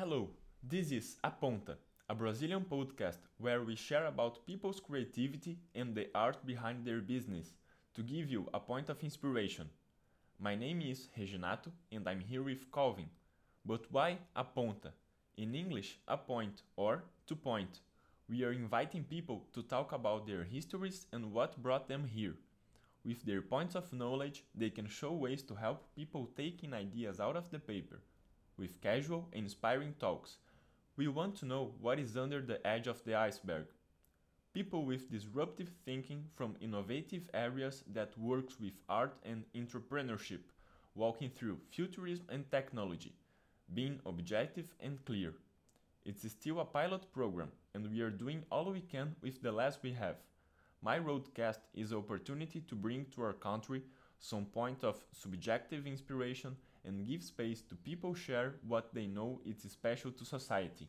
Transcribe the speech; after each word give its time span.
Hello, 0.00 0.30
this 0.62 0.92
is 0.92 1.18
Aponta, 1.22 1.76
a 2.08 2.14
Brazilian 2.14 2.64
podcast 2.64 3.18
where 3.36 3.62
we 3.62 3.76
share 3.76 4.06
about 4.06 4.46
people's 4.46 4.80
creativity 4.80 5.58
and 5.74 5.94
the 5.94 6.08
art 6.14 6.38
behind 6.46 6.86
their 6.86 7.02
business 7.02 7.52
to 7.92 8.02
give 8.02 8.30
you 8.30 8.48
a 8.54 8.60
point 8.60 8.88
of 8.88 9.04
inspiration. 9.04 9.68
My 10.38 10.54
name 10.54 10.80
is 10.80 11.10
Reginato 11.18 11.70
and 11.92 12.08
I'm 12.08 12.20
here 12.20 12.42
with 12.42 12.72
Calvin. 12.72 13.10
But 13.66 13.82
why 13.90 14.16
Aponta? 14.34 14.92
In 15.36 15.54
English, 15.54 15.98
a 16.08 16.16
point 16.16 16.62
or 16.76 17.04
to 17.26 17.36
point. 17.36 17.80
We 18.26 18.42
are 18.44 18.52
inviting 18.52 19.04
people 19.04 19.44
to 19.52 19.62
talk 19.62 19.92
about 19.92 20.26
their 20.26 20.44
histories 20.44 21.08
and 21.12 21.30
what 21.30 21.62
brought 21.62 21.88
them 21.88 22.06
here. 22.06 22.36
With 23.04 23.22
their 23.26 23.42
points 23.42 23.74
of 23.74 23.92
knowledge, 23.92 24.44
they 24.54 24.70
can 24.70 24.86
show 24.86 25.12
ways 25.12 25.42
to 25.42 25.54
help 25.56 25.94
people 25.94 26.30
taking 26.34 26.72
ideas 26.72 27.20
out 27.20 27.36
of 27.36 27.50
the 27.50 27.58
paper 27.58 28.00
with 28.60 28.80
casual 28.82 29.26
and 29.32 29.44
inspiring 29.44 29.94
talks. 29.98 30.36
We 30.96 31.08
want 31.08 31.34
to 31.38 31.46
know 31.46 31.72
what 31.80 31.98
is 31.98 32.16
under 32.16 32.42
the 32.42 32.64
edge 32.64 32.86
of 32.86 33.02
the 33.04 33.14
iceberg. 33.16 33.66
People 34.52 34.84
with 34.84 35.10
disruptive 35.10 35.70
thinking 35.84 36.26
from 36.34 36.56
innovative 36.60 37.30
areas 37.34 37.82
that 37.92 38.18
works 38.18 38.60
with 38.60 38.74
art 38.88 39.16
and 39.24 39.44
entrepreneurship, 39.56 40.42
walking 40.94 41.30
through 41.30 41.58
futurism 41.70 42.26
and 42.28 42.50
technology, 42.50 43.14
being 43.72 43.98
objective 44.04 44.74
and 44.80 45.04
clear. 45.04 45.32
It's 46.04 46.30
still 46.30 46.60
a 46.60 46.64
pilot 46.64 47.10
program 47.12 47.50
and 47.74 47.90
we 47.90 48.00
are 48.00 48.10
doing 48.10 48.42
all 48.50 48.70
we 48.70 48.80
can 48.80 49.16
with 49.22 49.40
the 49.42 49.52
less 49.52 49.78
we 49.82 49.92
have. 49.92 50.16
My 50.82 50.98
roadcast 50.98 51.60
is 51.74 51.92
an 51.92 51.98
opportunity 51.98 52.60
to 52.60 52.74
bring 52.74 53.06
to 53.14 53.22
our 53.22 53.32
country 53.32 53.82
some 54.20 54.44
point 54.44 54.84
of 54.84 55.02
subjective 55.12 55.86
inspiration 55.86 56.56
and 56.84 57.06
give 57.06 57.22
space 57.22 57.62
to 57.62 57.74
people 57.74 58.14
share 58.14 58.54
what 58.68 58.94
they 58.94 59.06
know 59.06 59.40
is 59.44 59.62
special 59.70 60.12
to 60.12 60.24
society. 60.24 60.88